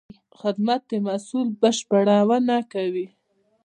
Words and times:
خدمت 0.39 0.81
د 0.89 0.93
محصول 1.05 1.47
بشپړونه 1.61 2.57
کوي. 2.73 3.07